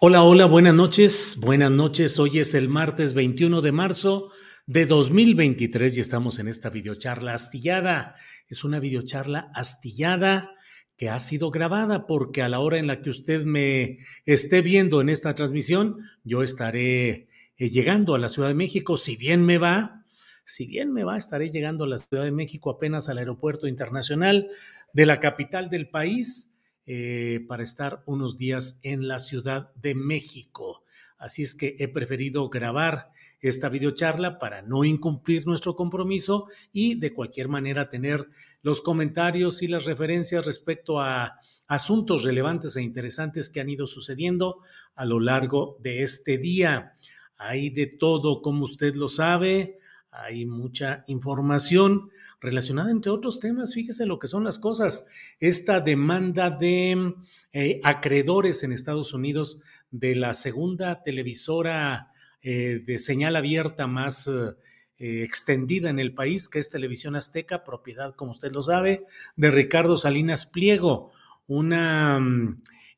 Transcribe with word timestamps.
Hola, 0.00 0.22
hola, 0.22 0.46
buenas 0.46 0.74
noches. 0.74 1.38
Buenas 1.40 1.72
noches. 1.72 2.20
Hoy 2.20 2.38
es 2.38 2.54
el 2.54 2.68
martes 2.68 3.14
21 3.14 3.60
de 3.62 3.72
marzo 3.72 4.30
de 4.64 4.86
2023 4.86 5.96
y 5.96 6.00
estamos 6.00 6.38
en 6.38 6.46
esta 6.46 6.70
videocharla 6.70 7.34
astillada. 7.34 8.14
Es 8.46 8.62
una 8.62 8.78
videocharla 8.78 9.50
astillada 9.56 10.52
que 10.96 11.10
ha 11.10 11.18
sido 11.18 11.50
grabada 11.50 12.06
porque 12.06 12.42
a 12.42 12.48
la 12.48 12.60
hora 12.60 12.78
en 12.78 12.86
la 12.86 13.00
que 13.00 13.10
usted 13.10 13.44
me 13.44 13.98
esté 14.24 14.62
viendo 14.62 15.00
en 15.00 15.08
esta 15.08 15.34
transmisión, 15.34 15.98
yo 16.22 16.44
estaré 16.44 17.28
eh, 17.56 17.70
llegando 17.70 18.14
a 18.14 18.20
la 18.20 18.28
Ciudad 18.28 18.46
de 18.46 18.54
México. 18.54 18.98
Si 18.98 19.16
bien 19.16 19.44
me 19.44 19.58
va, 19.58 20.04
si 20.44 20.68
bien 20.68 20.92
me 20.92 21.02
va, 21.02 21.18
estaré 21.18 21.50
llegando 21.50 21.82
a 21.82 21.88
la 21.88 21.98
Ciudad 21.98 22.22
de 22.22 22.30
México 22.30 22.70
apenas 22.70 23.08
al 23.08 23.18
aeropuerto 23.18 23.66
internacional 23.66 24.46
de 24.92 25.06
la 25.06 25.18
capital 25.18 25.70
del 25.70 25.90
país 25.90 26.54
eh, 26.90 27.44
para 27.46 27.64
estar 27.64 28.02
unos 28.06 28.38
días 28.38 28.80
en 28.82 29.08
la 29.08 29.18
Ciudad 29.18 29.74
de 29.74 29.94
México. 29.94 30.84
Así 31.18 31.42
es 31.42 31.54
que 31.54 31.76
he 31.78 31.88
preferido 31.88 32.48
grabar 32.48 33.10
esta 33.40 33.68
videocharla 33.68 34.38
para 34.38 34.62
no 34.62 34.84
incumplir 34.84 35.46
nuestro 35.46 35.76
compromiso 35.76 36.46
y 36.72 36.94
de 36.94 37.12
cualquier 37.12 37.48
manera 37.48 37.90
tener 37.90 38.30
los 38.62 38.80
comentarios 38.80 39.60
y 39.60 39.68
las 39.68 39.84
referencias 39.84 40.46
respecto 40.46 40.98
a 40.98 41.38
asuntos 41.66 42.22
relevantes 42.22 42.74
e 42.76 42.82
interesantes 42.82 43.50
que 43.50 43.60
han 43.60 43.68
ido 43.68 43.86
sucediendo 43.86 44.60
a 44.94 45.04
lo 45.04 45.20
largo 45.20 45.76
de 45.80 46.02
este 46.02 46.38
día. 46.38 46.94
Hay 47.36 47.68
de 47.68 47.86
todo, 47.86 48.40
como 48.40 48.64
usted 48.64 48.94
lo 48.94 49.10
sabe, 49.10 49.77
hay 50.10 50.46
mucha 50.46 51.04
información 51.06 52.10
relacionada 52.40 52.90
entre 52.90 53.10
otros 53.10 53.40
temas. 53.40 53.74
Fíjese 53.74 54.06
lo 54.06 54.18
que 54.18 54.26
son 54.26 54.44
las 54.44 54.58
cosas. 54.58 55.06
Esta 55.40 55.80
demanda 55.80 56.50
de 56.50 57.14
eh, 57.52 57.80
acreedores 57.84 58.62
en 58.62 58.72
Estados 58.72 59.12
Unidos 59.12 59.60
de 59.90 60.14
la 60.14 60.34
segunda 60.34 61.02
televisora 61.02 62.12
eh, 62.42 62.80
de 62.84 62.98
señal 62.98 63.36
abierta 63.36 63.86
más 63.86 64.28
eh, 65.00 65.22
extendida 65.22 65.90
en 65.90 65.98
el 65.98 66.14
país, 66.14 66.48
que 66.48 66.58
es 66.58 66.70
Televisión 66.70 67.14
Azteca, 67.14 67.62
propiedad, 67.62 68.14
como 68.14 68.32
usted 68.32 68.52
lo 68.52 68.62
sabe, 68.62 69.04
de 69.36 69.50
Ricardo 69.50 69.96
Salinas 69.96 70.46
Pliego, 70.46 71.12
una, 71.46 72.20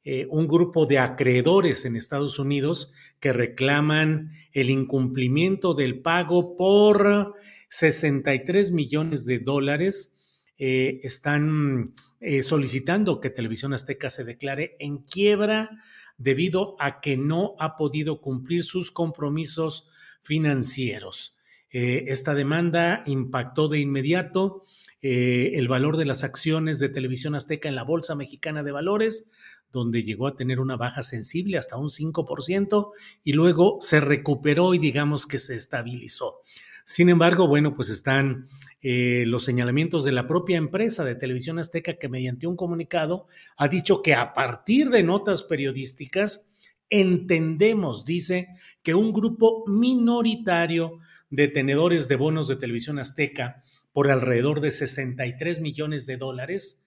mm, 0.04 0.10
un 0.30 0.48
grupo 0.48 0.86
de 0.86 0.98
acreedores 0.98 1.84
en 1.84 1.96
Estados 1.96 2.38
Unidos 2.38 2.92
que 3.20 3.32
reclaman 3.32 4.32
el 4.52 4.70
incumplimiento 4.70 5.74
del 5.74 6.00
pago 6.00 6.56
por 6.56 7.34
63 7.70 8.72
millones 8.72 9.24
de 9.24 9.38
dólares. 9.38 10.14
Eh, 10.58 11.00
están 11.04 11.94
eh, 12.20 12.42
solicitando 12.42 13.20
que 13.20 13.30
Televisión 13.30 13.72
Azteca 13.72 14.10
se 14.10 14.24
declare 14.24 14.76
en 14.78 14.98
quiebra 14.98 15.70
debido 16.18 16.76
a 16.78 17.00
que 17.00 17.16
no 17.16 17.54
ha 17.58 17.76
podido 17.78 18.20
cumplir 18.20 18.64
sus 18.64 18.90
compromisos 18.90 19.88
financieros. 20.22 21.38
Eh, 21.70 22.04
esta 22.08 22.34
demanda 22.34 23.04
impactó 23.06 23.68
de 23.68 23.78
inmediato 23.78 24.64
el 25.02 25.66
valor 25.66 25.96
de 25.96 26.04
las 26.04 26.24
acciones 26.24 26.78
de 26.78 26.90
Televisión 26.90 27.34
Azteca 27.34 27.70
en 27.70 27.74
la 27.74 27.84
Bolsa 27.84 28.14
Mexicana 28.14 28.62
de 28.62 28.72
Valores, 28.72 29.30
donde 29.72 30.02
llegó 30.02 30.26
a 30.26 30.36
tener 30.36 30.60
una 30.60 30.76
baja 30.76 31.02
sensible 31.02 31.58
hasta 31.58 31.76
un 31.76 31.88
5% 31.88 32.90
y 33.24 33.32
luego 33.32 33.78
se 33.80 34.00
recuperó 34.00 34.74
y 34.74 34.78
digamos 34.78 35.26
que 35.26 35.38
se 35.38 35.54
estabilizó. 35.54 36.40
Sin 36.84 37.08
embargo, 37.08 37.46
bueno, 37.46 37.76
pues 37.76 37.88
están 37.88 38.48
eh, 38.82 39.24
los 39.26 39.44
señalamientos 39.44 40.04
de 40.04 40.12
la 40.12 40.26
propia 40.26 40.56
empresa 40.56 41.04
de 41.04 41.14
Televisión 41.14 41.58
Azteca 41.58 41.98
que 41.98 42.08
mediante 42.08 42.46
un 42.46 42.56
comunicado 42.56 43.26
ha 43.56 43.68
dicho 43.68 44.02
que 44.02 44.14
a 44.14 44.32
partir 44.32 44.90
de 44.90 45.02
notas 45.02 45.42
periodísticas 45.42 46.50
entendemos, 46.88 48.04
dice, 48.04 48.48
que 48.82 48.94
un 48.94 49.12
grupo 49.12 49.64
minoritario 49.68 50.98
de 51.30 51.46
tenedores 51.46 52.08
de 52.08 52.16
bonos 52.16 52.48
de 52.48 52.56
Televisión 52.56 52.98
Azteca 52.98 53.62
por 53.92 54.10
alrededor 54.10 54.60
de 54.60 54.72
63 54.72 55.60
millones 55.60 56.06
de 56.06 56.16
dólares 56.16 56.82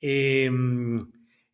em, 0.00 0.98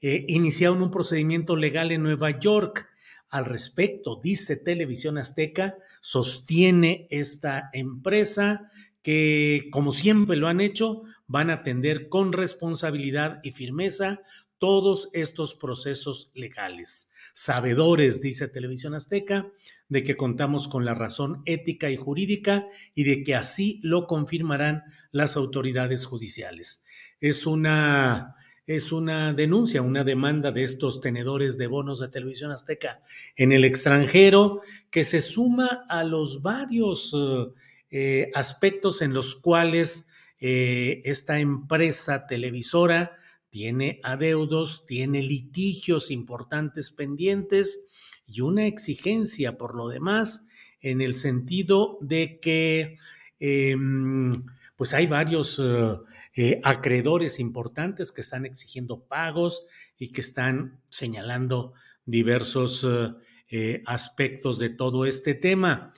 eh, 0.03 0.25
iniciaron 0.29 0.83
un 0.83 0.91
procedimiento 0.91 1.57
legal 1.57 1.93
en 1.93 2.03
Nueva 2.03 2.39
York 2.39 2.89
al 3.31 3.47
respecto, 3.47 4.21
dice 4.23 4.57
Televisión 4.57 5.17
Azteca, 5.17 5.79
sostiene 6.03 7.07
esta 7.09 7.71
empresa 7.73 8.71
que, 9.01 9.69
como 9.73 9.93
siempre 9.93 10.37
lo 10.37 10.49
han 10.49 10.61
hecho, 10.61 11.05
van 11.27 11.49
a 11.49 11.55
atender 11.55 12.11
con 12.11 12.33
responsabilidad 12.33 13.41
y 13.43 13.53
firmeza 13.53 14.21
todos 14.59 15.09
estos 15.13 15.55
procesos 15.55 16.31
legales. 16.35 17.11
Sabedores, 17.33 18.21
dice 18.21 18.49
Televisión 18.49 18.95
Azteca, 18.95 19.51
de 19.89 20.05
que 20.05 20.17
contamos 20.17 20.69
con 20.69 20.85
la 20.85 20.95
razón 20.95 21.43
ética 21.47 21.91
y 21.91 21.97
jurídica 21.97 22.67
y 22.95 23.05
de 23.05 23.25
que 23.25 23.35
así 23.35 23.81
lo 23.83 24.07
confirmarán 24.07 24.83
las 25.11 25.37
autoridades 25.37 26.07
judiciales. 26.07 26.85
Es 27.21 27.47
una 27.47 28.37
es 28.67 28.93
una 28.93 29.33
denuncia, 29.33 29.83
una 29.83 30.05
demanda 30.05 30.53
de 30.53 30.63
estos 30.63 31.01
tenedores 31.01 31.59
de 31.59 31.67
bonos 31.67 31.99
de 31.99 32.09
televisión 32.09 32.53
azteca 32.53 33.03
en 33.37 33.53
el 33.53 33.65
extranjero 33.65 34.61
que 34.91 35.05
se 35.05 35.21
suma 35.21 35.85
a 35.89 36.05
los 36.05 36.43
varios 36.43 37.13
eh, 37.17 37.47
eh, 37.91 38.31
aspectos 38.35 39.03
en 39.03 39.15
los 39.15 39.35
cuales 39.35 40.09
eh, 40.39 41.03
esta 41.05 41.41
empresa 41.41 42.27
televisora 42.27 43.19
tiene 43.51 44.01
adeudos, 44.03 44.87
tiene 44.87 45.23
litigios 45.23 46.11
importantes 46.11 46.91
pendientes 46.91 47.87
y 48.27 48.41
una 48.41 48.67
exigencia 48.67 49.59
por 49.59 49.75
lo 49.75 49.89
demás 49.89 50.47
en 50.81 51.01
el 51.01 51.15
sentido 51.15 51.99
de 52.01 52.39
que 52.41 52.97
em, 53.41 54.33
pues 54.77 54.95
hay 54.95 55.07
varios 55.07 55.61
eh, 56.35 56.61
acreedores 56.65 57.39
importantes 57.39 58.11
que 58.11 58.23
están 58.23 58.47
exigiendo 58.47 59.05
pagos 59.05 59.67
y 59.99 60.13
que 60.13 60.23
están 60.23 60.81
señalando 60.87 61.75
diversos 62.07 62.85
eh, 62.85 63.13
eh, 63.51 63.83
aspectos 63.85 64.59
de 64.59 64.71
todo 64.71 65.05
este 65.05 65.35
tema. 65.35 65.93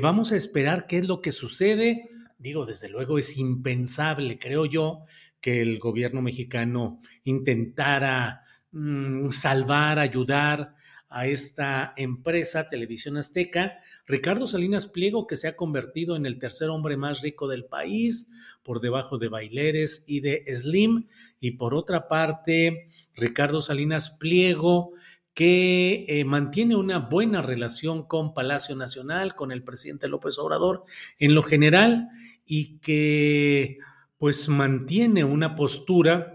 vamos 0.00 0.32
a 0.32 0.36
esperar 0.36 0.86
qué 0.86 0.98
es 0.98 1.06
lo 1.06 1.20
que 1.20 1.32
sucede. 1.32 2.08
Digo, 2.38 2.64
desde 2.64 2.88
luego 2.88 3.18
es 3.18 3.36
impensable, 3.36 4.38
creo 4.38 4.64
yo, 4.64 5.04
que 5.40 5.60
el 5.60 5.78
gobierno 5.78 6.22
mexicano 6.22 7.02
intentara 7.24 8.42
mm, 8.72 9.28
salvar, 9.30 9.98
ayudar 9.98 10.74
a 11.10 11.26
esta 11.26 11.92
empresa, 11.96 12.70
Televisión 12.70 13.18
Azteca, 13.18 13.78
Ricardo 14.06 14.46
Salinas 14.46 14.86
Pliego, 14.86 15.26
que 15.26 15.36
se 15.36 15.48
ha 15.48 15.56
convertido 15.56 16.16
en 16.16 16.26
el 16.26 16.38
tercer 16.38 16.68
hombre 16.68 16.96
más 16.96 17.22
rico 17.22 17.48
del 17.48 17.64
país, 17.64 18.30
por 18.62 18.80
debajo 18.80 19.18
de 19.18 19.28
Baileres 19.28 20.04
y 20.06 20.20
de 20.20 20.44
Slim, 20.56 21.06
y 21.40 21.52
por 21.52 21.74
otra 21.74 22.08
parte, 22.08 22.88
Ricardo 23.14 23.62
Salinas 23.62 24.10
Pliego, 24.10 24.92
que 25.32 26.04
eh, 26.08 26.24
mantiene 26.24 26.76
una 26.76 26.98
buena 26.98 27.42
relación 27.42 28.06
con 28.06 28.34
Palacio 28.34 28.76
Nacional, 28.76 29.34
con 29.34 29.52
el 29.52 29.64
presidente 29.64 30.08
López 30.08 30.38
Obrador 30.38 30.84
en 31.18 31.34
lo 31.34 31.42
general, 31.42 32.08
y 32.46 32.78
que 32.78 33.78
pues 34.18 34.48
mantiene 34.48 35.24
una 35.24 35.54
postura 35.54 36.33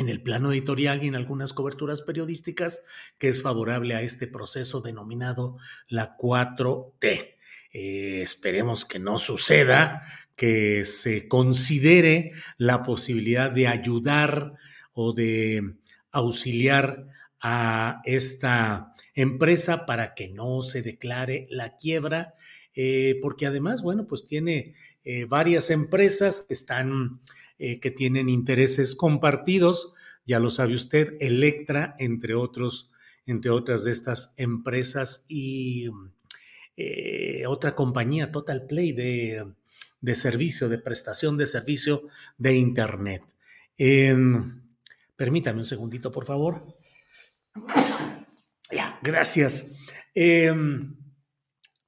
en 0.00 0.08
el 0.08 0.22
plano 0.22 0.50
editorial 0.50 1.04
y 1.04 1.08
en 1.08 1.14
algunas 1.14 1.52
coberturas 1.52 2.00
periodísticas 2.00 2.82
que 3.18 3.28
es 3.28 3.42
favorable 3.42 3.94
a 3.94 4.02
este 4.02 4.26
proceso 4.26 4.80
denominado 4.80 5.58
la 5.88 6.16
4T. 6.16 7.36
Eh, 7.72 8.22
esperemos 8.22 8.86
que 8.86 8.98
no 8.98 9.18
suceda, 9.18 10.02
que 10.36 10.86
se 10.86 11.28
considere 11.28 12.32
la 12.56 12.82
posibilidad 12.82 13.50
de 13.50 13.68
ayudar 13.68 14.54
o 14.94 15.12
de 15.12 15.74
auxiliar 16.10 17.06
a 17.40 18.00
esta 18.04 18.92
empresa 19.14 19.84
para 19.84 20.14
que 20.14 20.28
no 20.28 20.62
se 20.62 20.82
declare 20.82 21.46
la 21.50 21.76
quiebra, 21.76 22.34
eh, 22.74 23.18
porque 23.20 23.46
además, 23.46 23.82
bueno, 23.82 24.06
pues 24.06 24.26
tiene 24.26 24.74
eh, 25.04 25.26
varias 25.26 25.70
empresas 25.70 26.44
que 26.46 26.54
están, 26.54 27.20
eh, 27.60 27.78
que 27.78 27.90
tienen 27.90 28.28
intereses 28.28 28.96
compartidos, 28.96 29.92
ya 30.26 30.40
lo 30.40 30.50
sabe 30.50 30.74
usted, 30.74 31.16
Electra, 31.20 31.94
entre 31.98 32.34
otros, 32.34 32.90
entre 33.26 33.50
otras 33.50 33.84
de 33.84 33.92
estas 33.92 34.34
empresas 34.36 35.26
y 35.28 35.90
otra 37.46 37.72
compañía, 37.72 38.32
Total 38.32 38.66
Play, 38.66 38.92
de, 38.92 39.44
de, 40.00 40.14
servicio, 40.14 40.70
de 40.70 40.78
prestación 40.78 41.36
de 41.36 41.44
servicio 41.44 42.08
de 42.38 42.54
Internet. 42.54 43.22
Em, 43.76 44.62
permítame 45.14 45.58
un 45.58 45.66
segundito, 45.66 46.10
por 46.10 46.24
favor. 46.24 46.76
Ya, 48.72 48.98
gracias. 49.02 49.72
Em, 50.14 50.96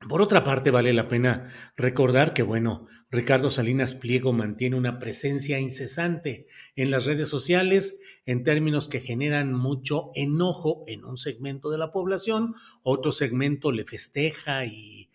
por 0.09 0.23
otra 0.23 0.45
parte, 0.45 0.71
vale 0.71 0.93
la 0.93 1.07
pena 1.07 1.47
recordar 1.77 2.35
que, 2.35 2.43
bueno, 2.43 2.87
Ricardo 3.11 3.51
Salinas 3.51 3.95
Pliego 3.95 4.33
mantiene 4.33 4.77
una 4.77 4.99
presencia 4.99 5.61
incesante 5.61 6.47
en 6.77 6.91
las 6.91 7.05
redes 7.05 7.29
sociales 7.29 8.01
en 8.25 8.43
términos 8.43 8.89
que 8.89 9.01
generan 9.01 9.53
mucho 9.53 10.11
enojo 10.15 10.85
en 10.87 11.05
un 11.05 11.17
segmento 11.17 11.71
de 11.71 11.79
la 11.79 11.93
población, 11.93 12.55
otro 12.83 13.13
segmento 13.13 13.71
le 13.71 13.85
festeja 13.85 14.65
y, 14.65 15.11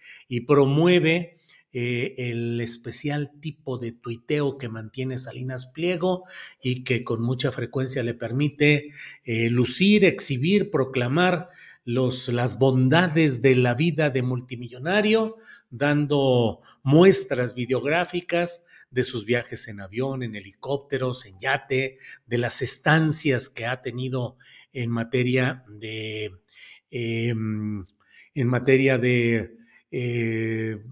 promueve 0.46 1.37
eh, 1.74 2.16
el 2.18 2.62
especial 2.62 3.32
tipo 3.40 3.78
de 3.78 3.92
tuiteo 3.92 4.58
que 4.58 4.70
mantiene 4.70 5.18
Salinas 5.18 5.68
Pliego 5.68 6.24
y 6.62 6.84
que 6.84 7.04
con 7.04 7.22
mucha 7.22 7.52
frecuencia 7.52 8.04
le 8.04 8.14
permite 8.14 8.90
eh, 9.26 9.50
lucir, 9.50 10.06
exhibir, 10.06 10.72
proclamar 10.72 11.50
los, 11.84 12.30
las 12.30 12.58
bondades 12.58 13.42
de 13.42 13.56
la 13.56 13.74
vida 13.74 14.10
de 14.10 14.22
multimillonario, 14.22 15.36
dando 15.70 16.62
muestras 16.84 17.54
videográficas 17.54 18.66
de 18.90 19.04
sus 19.04 19.26
viajes 19.26 19.68
en 19.68 19.82
avión, 19.82 20.24
en 20.24 20.36
helicópteros, 20.36 21.26
en 21.26 21.38
yate, 21.40 21.98
de 22.26 22.38
las 22.38 22.62
estancias 22.62 23.50
que 23.50 23.66
ha 23.66 23.82
tenido 23.82 24.38
en 24.74 24.90
materia 24.92 25.64
de, 25.68 26.32
em, 26.92 27.86
en 28.34 28.48
materia 28.48 28.98
de 28.98 29.58
eh, 29.92 30.84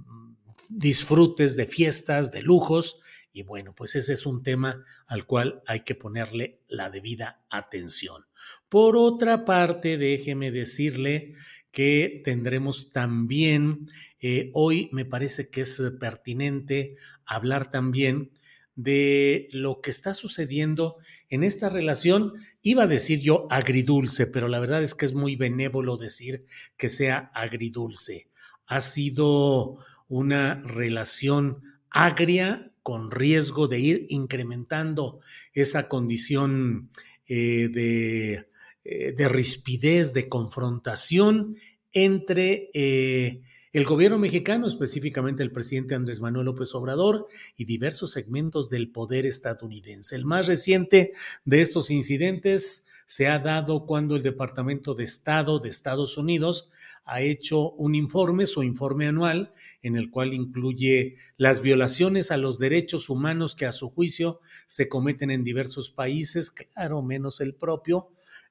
disfrutes 0.70 1.56
de 1.56 1.66
fiestas, 1.66 2.32
de 2.32 2.42
lujos, 2.42 3.00
y 3.36 3.44
bueno, 3.44 3.76
pues 3.76 3.96
ese 3.96 4.14
es 4.14 4.26
un 4.26 4.44
tema 4.44 4.82
al 5.08 5.26
cual 5.26 5.62
hay 5.68 5.82
que 5.82 5.94
ponerle 5.94 6.62
la 6.70 6.90
debida 6.90 7.46
atención. 7.50 8.26
Por 8.70 8.96
otra 8.96 9.44
parte, 9.44 9.98
déjeme 9.98 10.52
decirle 10.52 11.34
que 11.70 12.22
tendremos 12.24 12.92
también, 12.92 13.90
eh, 14.22 14.52
hoy 14.54 14.90
me 14.94 15.04
parece 15.04 15.50
que 15.50 15.62
es 15.62 15.82
pertinente 16.00 16.96
hablar 17.26 17.70
también 17.70 18.32
de 18.76 19.50
lo 19.52 19.82
que 19.82 19.92
está 19.92 20.14
sucediendo 20.14 20.98
en 21.28 21.44
esta 21.44 21.68
relación. 21.68 22.34
Iba 22.62 22.84
a 22.84 22.88
decir 22.88 23.20
yo 23.20 23.48
agridulce, 23.50 24.28
pero 24.28 24.48
la 24.48 24.60
verdad 24.60 24.84
es 24.84 24.96
que 24.96 25.06
es 25.06 25.14
muy 25.14 25.36
benévolo 25.36 25.98
decir 25.98 26.46
que 26.78 26.88
sea 26.88 27.32
agridulce. 27.34 28.30
Ha 28.68 28.80
sido 28.80 29.78
una 30.08 30.62
relación 30.64 31.62
agria 31.90 32.72
con 32.84 33.10
riesgo 33.10 33.68
de 33.68 33.80
ir 33.80 34.06
incrementando 34.10 35.20
esa 35.54 35.88
condición 35.88 36.92
eh, 37.28 37.70
de, 37.72 38.48
eh, 38.84 39.14
de, 39.14 39.30
rispidez, 39.30 40.14
de 40.14 40.30
confrontación 40.30 41.56
entre 41.92 42.70
eh, 42.74 43.42
el 43.74 43.86
gobierno 43.86 44.20
mexicano, 44.20 44.68
específicamente 44.68 45.42
el 45.42 45.52
presidente 45.52 45.96
Andrés 45.96 46.22
Manuel 46.22 46.46
López 46.46 46.76
Obrador 46.76 47.28
y 47.58 47.66
diversos 47.66 48.12
segmentos 48.12 48.70
del 48.70 48.92
poder 48.92 49.26
estadounidense. 49.26 50.16
El 50.16 50.26
más 50.26 50.46
reciente 50.48 51.14
de 51.46 51.62
estos 51.62 51.90
incidentes 51.90 52.86
se 53.06 53.28
ha 53.28 53.40
dado 53.40 53.86
cuando 53.86 54.16
el 54.16 54.24
Departamento 54.24 54.94
de 54.94 55.04
Estado 55.04 55.60
de 55.60 55.70
Estados 55.70 56.18
Unidos 56.18 56.70
ha 57.06 57.22
hecho 57.22 57.72
un 57.72 57.94
informe, 57.94 58.48
su 58.48 58.64
informe 58.64 59.08
anual, 59.08 59.54
en 59.84 59.96
el 59.96 60.10
cual 60.10 60.34
incluye 60.34 61.18
las 61.38 61.62
violaciones 61.62 62.32
a 62.32 62.38
los 62.38 62.58
derechos 62.58 63.10
humanos 63.10 63.56
que 63.56 63.68
a 63.68 63.72
su 63.72 63.90
juicio 63.92 64.40
se 64.66 64.90
cometen 64.90 65.30
en 65.30 65.44
diversos 65.44 65.92
países, 65.92 66.50
claro, 66.50 67.04
menos 67.04 67.42
el 67.42 67.54
propio. 67.54 68.10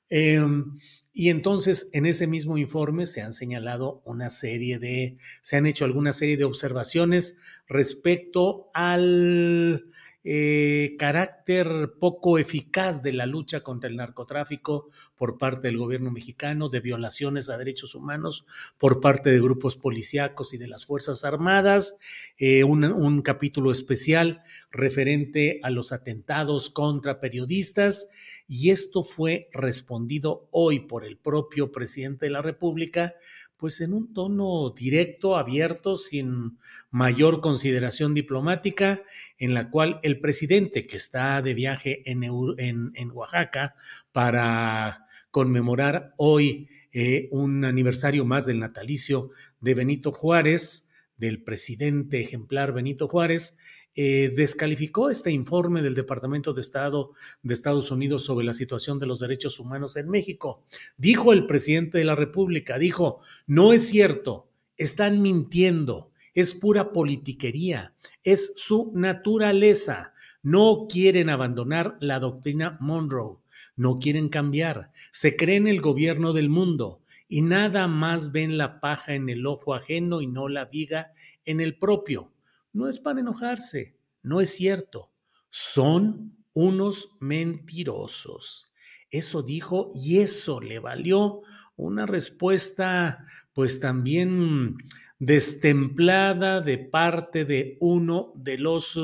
Em, 0.09 0.77
y 1.13 1.31
entonces 1.31 1.91
en 1.93 2.07
ese 2.07 2.27
mismo 2.27 2.59
informe 2.59 3.07
se 3.07 3.23
han 3.23 3.33
señalado 3.33 4.03
una 4.05 4.31
serie 4.31 4.79
de, 4.79 5.17
se 5.43 5.57
han 5.57 5.67
hecho 5.67 5.85
alguna 5.85 6.13
serie 6.13 6.37
de 6.37 6.45
observaciones 6.45 7.39
respecto 7.67 8.71
al 8.75 9.87
eh, 10.25 10.97
carácter 10.99 11.93
poco 12.01 12.39
eficaz 12.39 13.03
de 13.03 13.13
la 13.13 13.27
lucha 13.27 13.61
contra 13.61 13.91
el 13.91 13.97
narcotráfico 13.97 14.89
por 15.17 15.37
parte 15.37 15.69
del 15.69 15.77
gobierno 15.77 16.11
mexicano, 16.11 16.71
de 16.71 16.81
violaciones 16.81 17.51
a 17.51 17.59
derechos 17.59 17.95
humanos 17.95 18.47
por 18.79 19.01
parte 19.03 19.31
de 19.31 19.41
grupos 19.41 19.77
policíacos 19.77 20.55
y 20.55 20.59
de 20.59 20.69
las 20.69 20.87
Fuerzas 20.87 21.25
Armadas, 21.25 21.99
eh, 22.39 22.65
un, 22.65 22.85
un 22.85 23.21
capítulo 23.21 23.71
especial 23.71 24.43
referente 24.71 25.61
a 25.63 25.69
los 25.69 25.93
atentados 25.93 26.71
contra 26.71 27.21
periodistas 27.21 28.09
y 28.49 28.71
esto 28.71 29.05
fue 29.05 29.49
respondido 29.53 30.49
hoy 30.51 30.81
por 30.81 31.05
el 31.05 31.17
propio 31.17 31.73
presidente 31.73 32.27
de 32.27 32.33
la 32.33 32.43
República 32.43 33.15
pues 33.57 33.81
en 33.81 33.93
un 33.93 34.13
tono 34.13 34.71
directo, 34.77 35.37
abierto, 35.37 35.97
sin 35.97 36.59
mayor 36.91 37.41
consideración 37.41 38.15
diplomática, 38.15 39.03
en 39.39 39.55
la 39.55 39.71
cual 39.71 40.01
el 40.03 40.21
presidente 40.21 40.87
que 40.87 40.97
está 40.97 41.41
de 41.43 41.55
viaje 41.55 42.03
en, 42.11 42.25
en, 42.59 43.11
Oaxaca 43.13 43.75
para 44.13 45.07
conmemorar 45.31 46.15
hoy 46.17 46.69
eh, 46.93 47.29
un 47.31 47.65
aniversario 47.65 48.25
más 48.25 48.47
del 48.47 48.59
natalicio 48.59 49.31
de 49.61 49.75
Benito 49.75 50.13
Juárez, 50.13 50.89
del 51.17 51.43
presidente 51.43 52.21
ejemplar 52.21 52.73
Benito 52.73 53.09
Juárez, 53.09 53.57
eh, 53.97 54.33
descalificó 54.35 55.09
este 55.09 55.31
informe 55.31 55.81
del 55.81 55.95
Departamento 55.95 56.53
de 56.53 56.61
Estado 56.61 57.13
de 57.43 57.55
Estados 57.55 57.93
Unidos 57.93 58.25
sobre 58.25 58.45
la 58.45 58.53
situación 58.53 58.99
de 58.99 59.07
los 59.07 59.21
derechos 59.21 59.61
humanos 59.61 59.97
en 59.97 60.09
México. 60.09 60.65
Dijo 60.97 61.33
el 61.33 61.47
presidente 61.47 61.99
de 61.99 62.05
la 62.05 62.17
República, 62.17 62.77
dijo, 62.79 63.21
no 63.47 63.73
es 63.73 63.87
cierto, 63.87 64.49
están 64.77 65.23
mintiendo, 65.23 66.11
es 66.35 66.55
pura 66.55 66.93
politiquería, 66.93 67.95
es 68.25 68.55
su 68.57 68.91
naturaleza. 68.95 70.13
No 70.43 70.87
quieren 70.91 71.31
abandonar 71.31 71.97
la 72.01 72.19
doctrina 72.19 72.77
Monroe, 72.81 73.39
no 73.77 74.01
quieren 74.01 74.29
cambiar, 74.29 74.91
se 75.13 75.37
creen 75.37 75.69
el 75.69 75.81
gobierno 75.81 76.33
del 76.33 76.49
mundo 76.49 77.01
y 77.29 77.43
nada 77.43 77.87
más 77.87 78.33
ven 78.33 78.59
la 78.59 78.81
paja 78.81 79.15
en 79.15 79.29
el 79.29 79.47
ojo 79.47 79.73
ajeno 79.73 80.21
y 80.21 80.27
no 80.27 80.49
la 80.49 80.67
viga 80.67 81.13
en 81.45 81.61
el 81.61 81.79
propio 81.79 82.34
no 82.75 82.89
es 82.89 82.99
para 82.99 83.21
enojarse, 83.21 83.97
no 84.23 84.43
es 84.43 84.51
cierto. 84.51 85.13
Son 85.49 86.37
unos 86.53 87.17
mentirosos. 87.21 88.71
Eso 89.11 89.43
dijo 89.43 89.93
y 89.95 90.19
eso 90.19 90.61
le 90.61 90.81
valió 90.81 91.41
una 91.77 92.05
respuesta 92.05 93.27
pues 93.53 93.81
también 93.81 94.77
destemplada 95.19 96.61
de 96.61 96.79
parte 96.79 97.45
de 97.45 97.77
uno 97.81 98.33
de 98.37 98.59
los 98.59 99.01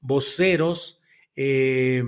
voceros 0.00 1.00
eh, 1.34 2.04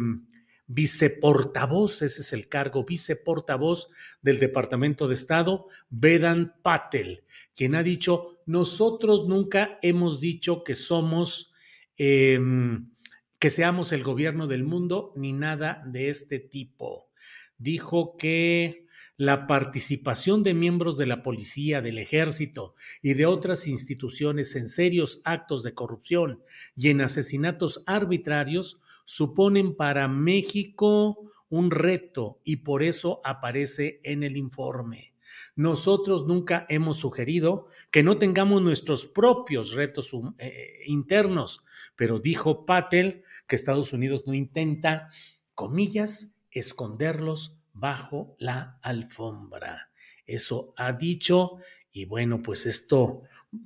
viceportavoz, 0.69 2.03
ese 2.03 2.21
es 2.21 2.33
el 2.33 2.49
cargo, 2.49 2.85
viceportavoz 2.85 3.89
del 4.23 4.39
Departamento 4.39 5.09
de 5.09 5.15
Estado, 5.15 5.67
Vedan 5.89 6.55
Patel, 6.63 7.25
quien 7.55 7.75
ha 7.75 7.83
dicho, 7.83 8.39
nosotros 8.47 9.27
nunca 9.27 9.79
hemos 9.83 10.21
dicho 10.21 10.63
que 10.63 10.75
somos, 10.75 11.53
em, 11.97 12.91
que 13.39 13.51
seamos 13.51 13.93
el 13.93 14.05
gobierno 14.05 14.47
del 14.47 14.63
mundo, 14.63 15.13
ni 15.17 15.33
nada 15.33 15.83
de 15.87 16.11
este 16.11 16.39
tipo. 16.39 17.11
Dijo 17.57 18.17
que 18.17 18.88
la 19.19 19.49
participación 19.49 20.45
de 20.45 20.55
miembros 20.55 20.97
de 20.97 21.07
la 21.07 21.25
policía, 21.25 21.83
del 21.83 21.99
ejército 21.99 22.75
y 23.03 23.15
de 23.15 23.27
otras 23.27 23.67
instituciones 23.67 24.55
en 24.55 24.69
serios 24.69 25.21
actos 25.25 25.65
de 25.65 25.75
corrupción 25.75 26.41
y 26.77 26.89
en 26.89 27.01
asesinatos 27.01 27.83
arbitrarios 27.85 28.81
suponen 29.05 29.75
para 29.75 30.07
México 30.07 31.19
un 31.49 31.73
reto 31.73 32.41
y 32.45 32.57
por 32.57 32.85
eso 32.85 33.21
aparece 33.25 34.01
en 34.05 34.23
el 34.23 34.37
informe. 34.37 35.15
Nosotros 35.57 36.25
nunca 36.27 36.65
hemos 36.69 36.99
sugerido 36.99 37.67
que 37.91 38.05
no 38.05 38.19
tengamos 38.19 38.63
nuestros 38.63 39.05
propios 39.05 39.73
retos 39.73 40.13
eh, 40.39 40.85
internos, 40.87 41.65
pero 41.97 42.21
dijo 42.21 42.65
Patel 42.65 43.25
que 43.49 43.57
Estados 43.57 43.93
Unidos 43.93 44.29
no 44.29 44.35
intenta, 44.35 45.09
comillas, 45.57 46.37
esconderlos 46.53 47.58
bajo 47.79 48.37
la 48.39 48.79
alfombra. 48.83 49.91
Eso 50.27 50.75
ha 50.77 50.93
dicho 50.93 51.59
y 51.93 52.05
bueno, 52.05 52.43
pues 52.43 52.67
esto 52.67 53.23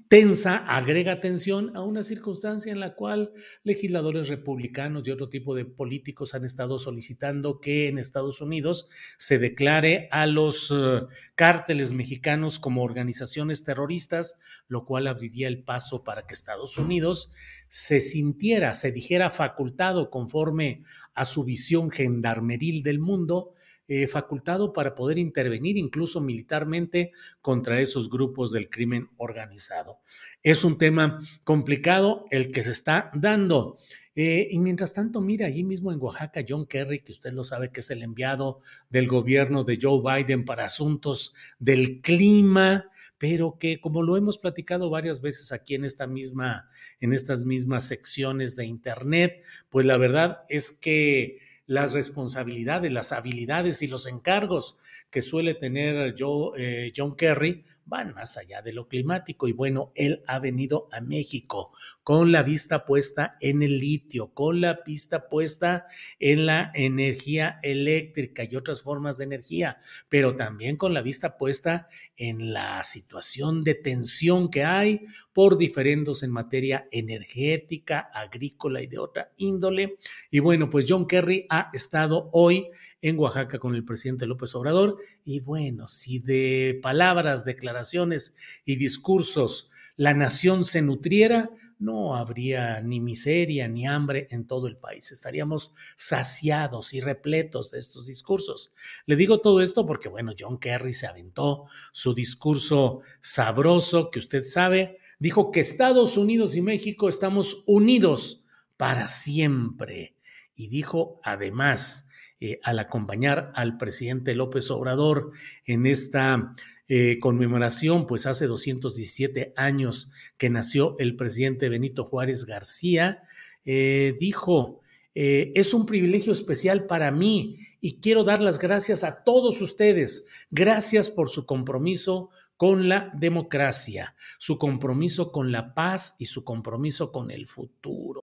tensa, 0.09 0.57
agrega 0.57 1.21
tensión 1.21 1.77
a 1.77 1.83
una 1.83 2.05
circunstancia 2.05 2.71
en 2.71 2.79
la 2.79 2.95
cual 2.95 3.33
legisladores 3.65 4.29
republicanos 4.29 5.07
y 5.07 5.11
otro 5.11 5.29
tipo 5.29 5.57
de 5.57 5.65
políticos 5.65 6.35
han 6.35 6.45
estado 6.45 6.79
solicitando 6.79 7.61
que 7.61 7.89
en 7.89 7.99
Estados 7.99 8.41
Unidos 8.41 8.89
se 9.19 9.39
declare 9.39 10.09
a 10.13 10.27
los 10.27 10.71
uh, 10.71 11.09
cárteles 11.35 11.93
mexicanos 11.93 12.61
como 12.61 12.85
organizaciones 12.85 13.65
terroristas, 13.65 14.39
lo 14.69 14.85
cual 14.85 15.09
abriría 15.09 15.49
el 15.49 15.65
paso 15.65 16.05
para 16.05 16.27
que 16.27 16.35
Estados 16.35 16.79
Unidos 16.79 17.33
se 17.69 18.01
sintiera, 18.01 18.75
se 18.75 18.93
dijera 18.93 19.31
facultado 19.31 20.11
conforme 20.11 20.83
a 21.15 21.25
su 21.25 21.45
visión 21.45 21.91
gendarmeril 21.91 22.85
del 22.85 23.01
mundo 23.01 23.55
eh, 23.89 24.07
facultado 24.07 24.73
para 24.73 24.95
poder 24.95 25.19
intervenir 25.19 25.77
incluso 25.77 26.21
militarmente 26.21 27.13
contra 27.41 27.81
esos 27.81 28.09
grupos 28.09 28.53
del 28.53 28.71
crimen 28.71 29.11
organizado. 29.17 30.01
Es 30.43 30.65
un 30.65 30.79
tema 30.79 31.21
complicado 31.45 32.27
el 32.31 32.51
que 32.51 32.63
se 32.63 32.71
está 32.71 33.11
dando. 33.15 33.79
Eh, 34.15 34.49
y 34.51 34.59
mientras 34.59 34.93
tanto, 34.93 35.21
mira, 35.21 35.47
allí 35.47 35.65
mismo 35.65 35.91
en 35.91 36.01
Oaxaca, 36.01 36.45
John 36.47 36.67
Kerry, 36.67 37.01
que 37.01 37.13
usted 37.13 37.33
lo 37.33 37.45
sabe 37.45 37.71
que 37.71 37.81
es 37.81 37.91
el 37.91 38.03
enviado 38.03 38.59
del 38.91 39.09
gobierno 39.09 39.65
de 39.65 39.79
Joe 39.81 40.03
Biden 40.03 40.45
para 40.45 40.67
asuntos 40.67 41.35
del 41.59 42.01
clima, 42.03 42.91
pero 43.17 43.57
que 43.59 43.81
como 43.81 44.03
lo 44.03 44.17
hemos 44.17 44.37
platicado 44.37 44.91
varias 44.91 45.23
veces 45.23 45.51
aquí 45.51 45.75
en 45.75 45.85
esta 45.85 46.07
misma, 46.07 46.69
en 47.01 47.15
estas 47.15 47.43
mismas 47.45 47.87
secciones 47.87 48.55
de 48.55 48.67
internet, 48.67 49.43
pues 49.71 49.87
la 49.87 49.97
verdad 49.97 50.45
es 50.49 50.71
que 50.71 51.39
las 51.73 51.95
responsabilidades, 51.95 52.93
las 52.93 53.13
habilidades 53.13 53.81
y 53.81 53.87
los 53.87 54.07
encargos 54.07 54.77
que 55.11 55.23
suele 55.23 55.55
tener 55.55 56.15
yo, 56.15 56.53
eh, 56.55 56.93
John 56.95 57.17
Kerry 57.17 57.63
van 57.87 58.15
más 58.15 58.37
allá 58.37 58.63
de 58.63 58.73
lo 58.73 58.89
climático. 58.89 59.49
Y 59.49 59.53
bueno, 59.53 59.91
él 59.95 60.23
ha 60.27 60.39
venido 60.39 60.89
a 60.93 61.01
México 61.01 61.73
con 62.03 62.31
la 62.31 62.43
vista 62.43 62.85
puesta 62.85 63.37
en 63.41 63.63
el 63.63 63.79
litio, 63.79 64.35
con 64.35 64.61
la 64.61 64.81
vista 64.85 65.29
puesta 65.29 65.87
en 66.19 66.47
la 66.47 66.71
energía 66.75 67.59
eléctrica 67.63 68.45
y 68.45 68.55
otras 68.57 68.83
formas 68.83 69.19
de 69.19 69.25
energía, 69.25 69.79
pero 70.09 70.37
también 70.37 70.77
con 70.77 70.95
la 70.95 71.03
vista 71.03 71.37
puesta 71.37 71.89
en 72.17 72.53
la 72.53 72.83
situación 72.83 73.65
de 73.65 73.75
tensión 73.75 74.51
que 74.51 74.65
hay 74.65 75.05
por 75.33 75.57
diferendos 75.57 76.23
en 76.23 76.31
materia 76.31 76.87
energética, 76.91 78.11
agrícola 78.13 78.83
y 78.83 78.87
de 78.87 78.99
otra 78.99 79.33
índole. 79.39 79.97
Y 80.31 80.41
bueno, 80.41 80.69
pues 80.71 80.87
John 80.89 81.07
Kerry 81.07 81.47
ha 81.49 81.62
estado 81.73 82.31
hoy 82.33 82.69
en 83.01 83.19
Oaxaca 83.19 83.59
con 83.59 83.75
el 83.75 83.85
presidente 83.85 84.27
López 84.27 84.55
Obrador. 84.55 84.99
Y 85.25 85.41
bueno, 85.41 85.89
si 85.89 86.19
de 86.19 86.79
palabras, 86.83 87.45
declaraciones 87.45 88.35
y 88.65 88.77
discursos 88.77 89.71
la 89.97 90.15
nación 90.15 90.65
se 90.65 90.81
nutriera, 90.81 91.51
no 91.79 92.17
habría 92.17 92.81
ni 92.81 93.01
miseria 93.01 93.69
ni 93.69 93.87
hambre 93.87 94.27
en 94.31 94.47
todo 94.47 94.67
el 94.67 94.77
país. 94.77 95.13
Estaríamos 95.13 95.75
saciados 95.97 96.95
y 96.95 97.01
repletos 97.01 97.71
de 97.71 97.79
estos 97.79 98.07
discursos. 98.07 98.73
Le 99.05 99.17
digo 99.17 99.41
todo 99.41 99.61
esto 99.61 99.85
porque, 99.85 100.09
bueno, 100.09 100.33
John 100.39 100.59
Kerry 100.59 100.93
se 100.93 101.07
aventó 101.07 101.67
su 101.93 102.15
discurso 102.15 103.01
sabroso 103.21 104.11
que 104.11 104.21
usted 104.21 104.45
sabe. 104.45 104.99
Dijo 105.19 105.51
que 105.51 105.61
Estados 105.61 106.17
Unidos 106.17 106.57
y 106.57 106.63
México 106.63 107.09
estamos 107.09 107.63
unidos 107.67 108.45
para 108.77 109.09
siempre. 109.09 110.17
Y 110.63 110.69
dijo 110.69 111.21
además 111.25 112.09
eh, 112.39 112.61
al 112.63 112.79
acompañar 112.79 113.51
al 113.57 113.79
presidente 113.79 114.37
López 114.37 114.71
Obrador 114.71 115.33
en 115.65 115.87
esta 115.87 116.55
eh, 116.87 117.19
conmemoración, 117.19 118.07
pues 118.07 118.27
hace 118.27 118.47
217 118.47 119.55
años 119.57 120.13
que 120.37 120.51
nació 120.51 120.95
el 121.01 121.17
presidente 121.17 121.69
Benito 121.69 122.05
Juárez 122.05 122.47
García, 122.47 123.25
eh, 123.65 124.17
dijo, 124.21 124.83
es 125.15 125.75
un 125.75 125.85
privilegio 125.85 126.33
especial 126.33 126.87
para 126.87 127.11
mí 127.11 127.59
y 127.81 127.99
quiero 127.99 128.23
dar 128.23 128.41
las 128.41 128.61
gracias 128.61 129.03
a 129.03 129.25
todos 129.25 129.61
ustedes. 129.61 130.47
Gracias 130.53 131.11
por 131.11 131.29
su 131.29 131.45
compromiso 131.45 132.31
con 132.57 132.89
la 132.89 133.11
democracia, 133.17 134.15
su 134.39 134.59
compromiso 134.59 135.33
con 135.33 135.51
la 135.51 135.75
paz 135.75 136.15
y 136.21 136.27
su 136.27 136.45
compromiso 136.45 137.11
con 137.11 137.33
el 137.33 137.49
futuro. 137.49 138.23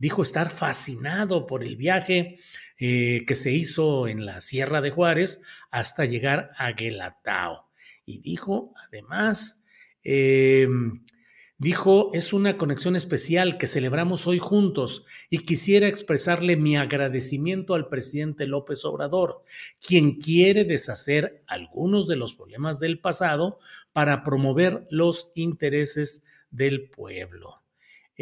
Dijo 0.00 0.22
estar 0.22 0.50
fascinado 0.50 1.46
por 1.46 1.62
el 1.62 1.76
viaje 1.76 2.38
eh, 2.76 3.22
que 3.28 3.36
se 3.36 3.52
hizo 3.52 4.08
en 4.08 4.26
la 4.26 4.40
Sierra 4.40 4.80
de 4.80 4.90
Juárez 4.90 5.42
hasta 5.70 6.06
llegar 6.06 6.50
a 6.58 6.72
Guelatao. 6.72 7.70
Y 8.04 8.18
dijo, 8.18 8.74
además, 8.88 9.64
eh, 10.02 10.66
Dijo, 11.60 12.10
es 12.14 12.32
una 12.32 12.56
conexión 12.56 12.96
especial 12.96 13.58
que 13.58 13.66
celebramos 13.66 14.26
hoy 14.26 14.38
juntos 14.38 15.04
y 15.28 15.40
quisiera 15.40 15.88
expresarle 15.88 16.56
mi 16.56 16.78
agradecimiento 16.78 17.74
al 17.74 17.90
presidente 17.90 18.46
López 18.46 18.82
Obrador, 18.86 19.42
quien 19.86 20.16
quiere 20.16 20.64
deshacer 20.64 21.44
algunos 21.46 22.08
de 22.08 22.16
los 22.16 22.34
problemas 22.34 22.80
del 22.80 22.98
pasado 22.98 23.58
para 23.92 24.22
promover 24.22 24.86
los 24.88 25.32
intereses 25.34 26.24
del 26.50 26.88
pueblo. 26.88 27.59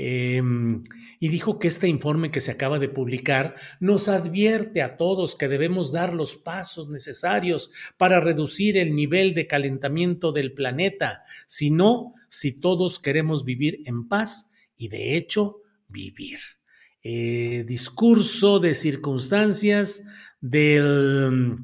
Em, 0.00 0.84
y 1.18 1.28
dijo 1.28 1.58
que 1.58 1.66
este 1.66 1.88
informe 1.88 2.30
que 2.30 2.38
se 2.38 2.52
acaba 2.52 2.78
de 2.78 2.88
publicar 2.88 3.56
nos 3.80 4.06
advierte 4.06 4.80
a 4.80 4.96
todos 4.96 5.34
que 5.34 5.48
debemos 5.48 5.90
dar 5.90 6.14
los 6.14 6.36
pasos 6.36 6.88
necesarios 6.88 7.72
para 7.96 8.20
reducir 8.20 8.78
el 8.78 8.94
nivel 8.94 9.34
de 9.34 9.48
calentamiento 9.48 10.30
del 10.30 10.52
planeta, 10.52 11.22
si 11.48 11.72
no, 11.72 12.14
si 12.28 12.60
todos 12.60 13.00
queremos 13.00 13.44
vivir 13.44 13.80
en 13.86 14.06
paz 14.06 14.52
y 14.76 14.86
de 14.86 15.16
hecho 15.16 15.62
vivir. 15.88 16.38
Eh, 17.02 17.64
discurso 17.66 18.60
de 18.60 18.74
circunstancias 18.74 20.04
del 20.40 21.56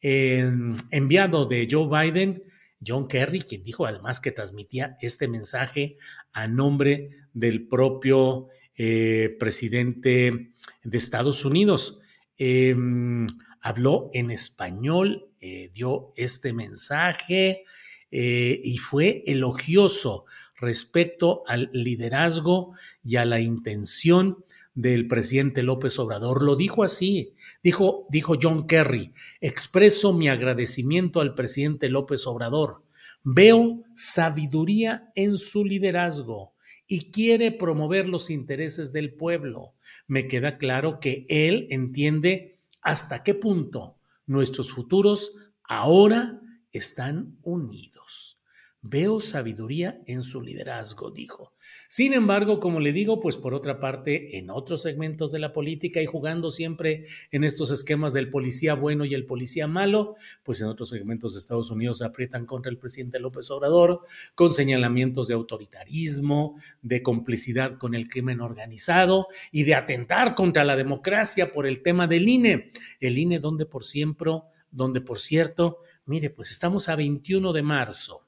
eh, 0.00 0.50
enviado 0.90 1.44
de 1.44 1.68
Joe 1.70 1.86
Biden, 1.86 2.44
John 2.86 3.08
Kerry, 3.08 3.40
quien 3.40 3.64
dijo 3.64 3.86
además 3.86 4.20
que 4.20 4.32
transmitía 4.32 4.96
este 5.00 5.28
mensaje 5.28 5.96
a 6.32 6.48
nombre 6.48 7.10
del 7.32 7.66
propio 7.66 8.48
eh, 8.76 9.36
presidente 9.38 10.52
de 10.82 10.98
Estados 10.98 11.44
Unidos. 11.44 12.00
Em, 12.36 13.26
habló 13.60 14.10
en 14.12 14.30
español, 14.30 15.30
dio 15.74 16.14
este 16.16 16.54
mensaje 16.54 17.64
y 18.10 18.78
fue 18.78 19.22
elogioso 19.26 20.24
respecto 20.56 21.42
al 21.46 21.68
liderazgo 21.72 22.72
y 23.04 23.16
a 23.16 23.26
la 23.26 23.40
intención 23.40 24.44
del 24.74 25.06
presidente 25.06 25.62
López 25.62 25.98
Obrador. 25.98 26.42
Lo 26.42 26.56
dijo 26.56 26.82
así, 26.82 27.34
dijo, 27.62 28.06
dijo 28.10 28.34
John 28.40 28.66
Kerry, 28.66 29.12
expreso 29.40 30.12
mi 30.12 30.28
agradecimiento 30.28 31.20
al 31.20 31.34
presidente 31.34 31.88
López 31.88 32.26
Obrador. 32.26 32.82
Veo 33.22 33.84
sabiduría 33.94 35.10
en 35.14 35.36
su 35.36 35.64
liderazgo 35.64 36.54
y 36.86 37.10
quiere 37.10 37.52
promover 37.52 38.08
los 38.08 38.28
intereses 38.30 38.92
del 38.92 39.14
pueblo. 39.14 39.74
Me 40.06 40.28
queda 40.28 40.58
claro 40.58 41.00
que 41.00 41.24
él 41.28 41.66
entiende 41.70 42.58
hasta 42.82 43.22
qué 43.22 43.34
punto 43.34 43.98
nuestros 44.26 44.72
futuros 44.72 45.32
ahora 45.62 46.40
están 46.72 47.38
unidos. 47.42 48.38
Veo 48.86 49.18
sabiduría 49.22 50.02
en 50.04 50.22
su 50.22 50.42
liderazgo, 50.42 51.10
dijo. 51.10 51.54
Sin 51.88 52.12
embargo, 52.12 52.60
como 52.60 52.80
le 52.80 52.92
digo, 52.92 53.18
pues 53.18 53.38
por 53.38 53.54
otra 53.54 53.80
parte, 53.80 54.36
en 54.36 54.50
otros 54.50 54.82
segmentos 54.82 55.32
de 55.32 55.38
la 55.38 55.54
política 55.54 56.02
y 56.02 56.06
jugando 56.06 56.50
siempre 56.50 57.06
en 57.30 57.44
estos 57.44 57.70
esquemas 57.70 58.12
del 58.12 58.28
policía 58.28 58.74
bueno 58.74 59.06
y 59.06 59.14
el 59.14 59.24
policía 59.24 59.66
malo, 59.66 60.16
pues 60.42 60.60
en 60.60 60.66
otros 60.66 60.90
segmentos 60.90 61.32
de 61.32 61.38
Estados 61.38 61.70
Unidos 61.70 61.96
se 61.96 62.04
aprietan 62.04 62.44
contra 62.44 62.70
el 62.70 62.76
presidente 62.76 63.18
López 63.20 63.50
Obrador 63.50 64.02
con 64.34 64.52
señalamientos 64.52 65.28
de 65.28 65.34
autoritarismo, 65.34 66.60
de 66.82 67.02
complicidad 67.02 67.78
con 67.78 67.94
el 67.94 68.06
crimen 68.06 68.42
organizado 68.42 69.28
y 69.50 69.62
de 69.62 69.76
atentar 69.76 70.34
contra 70.34 70.62
la 70.62 70.76
democracia 70.76 71.54
por 71.54 71.66
el 71.66 71.82
tema 71.82 72.06
del 72.06 72.28
INE. 72.28 72.70
El 73.00 73.16
INE 73.16 73.38
donde 73.38 73.64
por 73.64 73.82
siempre, 73.82 74.32
donde 74.70 75.00
por 75.00 75.20
cierto, 75.20 75.78
mire, 76.04 76.28
pues 76.28 76.50
estamos 76.50 76.90
a 76.90 76.96
21 76.96 77.54
de 77.54 77.62
marzo 77.62 78.23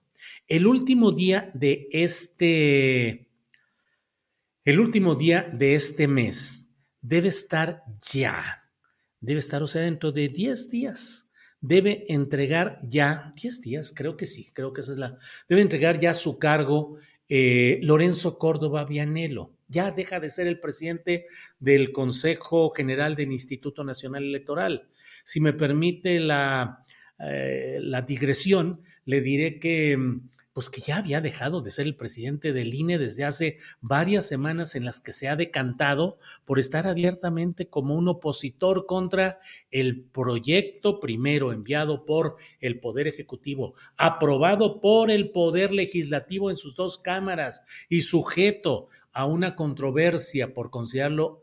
el 0.48 0.66
último 0.66 1.12
día 1.12 1.50
de 1.54 1.88
este, 1.92 3.28
el 4.64 4.80
último 4.80 5.14
día 5.14 5.48
de 5.52 5.74
este 5.74 6.08
mes 6.08 6.74
debe 7.00 7.28
estar 7.28 7.82
ya, 8.12 8.64
debe 9.20 9.40
estar, 9.40 9.62
o 9.62 9.66
sea, 9.66 9.82
dentro 9.82 10.12
de 10.12 10.28
10 10.28 10.70
días, 10.70 11.30
debe 11.60 12.04
entregar 12.08 12.80
ya, 12.82 13.32
10 13.40 13.60
días, 13.60 13.92
creo 13.94 14.16
que 14.16 14.26
sí, 14.26 14.52
creo 14.52 14.72
que 14.72 14.82
esa 14.82 14.92
es 14.92 14.98
la, 14.98 15.16
debe 15.48 15.62
entregar 15.62 15.98
ya 15.98 16.14
su 16.14 16.38
cargo 16.38 16.98
eh, 17.28 17.80
Lorenzo 17.82 18.38
Córdoba 18.38 18.84
Vianelo. 18.84 19.52
Ya 19.68 19.90
deja 19.90 20.20
de 20.20 20.30
ser 20.30 20.46
el 20.46 20.60
presidente 20.60 21.26
del 21.58 21.90
Consejo 21.90 22.70
General 22.70 23.16
del 23.16 23.32
Instituto 23.32 23.82
Nacional 23.82 24.22
Electoral. 24.22 24.88
Si 25.24 25.40
me 25.40 25.52
permite 25.52 26.20
la, 26.20 26.84
eh, 27.18 27.78
la 27.80 28.02
digresión, 28.02 28.80
le 29.06 29.20
diré 29.20 29.58
que 29.58 29.96
mm, 29.96 30.28
pues 30.56 30.70
que 30.70 30.80
ya 30.80 30.96
había 30.96 31.20
dejado 31.20 31.60
de 31.60 31.70
ser 31.70 31.84
el 31.84 31.96
presidente 31.96 32.54
del 32.54 32.72
INE 32.72 32.96
desde 32.96 33.24
hace 33.24 33.58
varias 33.82 34.26
semanas 34.26 34.74
en 34.74 34.86
las 34.86 35.00
que 35.00 35.12
se 35.12 35.28
ha 35.28 35.36
decantado 35.36 36.18
por 36.46 36.58
estar 36.58 36.86
abiertamente 36.86 37.68
como 37.68 37.94
un 37.94 38.08
opositor 38.08 38.86
contra 38.86 39.38
el 39.70 40.04
proyecto 40.04 40.98
primero 40.98 41.52
enviado 41.52 42.06
por 42.06 42.36
el 42.58 42.80
Poder 42.80 43.06
Ejecutivo, 43.06 43.74
aprobado 43.98 44.80
por 44.80 45.10
el 45.10 45.30
Poder 45.30 45.74
Legislativo 45.74 46.48
en 46.48 46.56
sus 46.56 46.74
dos 46.74 46.96
cámaras 46.96 47.66
y 47.90 48.00
sujeto 48.00 48.88
a 49.12 49.26
una 49.26 49.56
controversia 49.56 50.54
por 50.54 50.70
considerarlo 50.70 51.42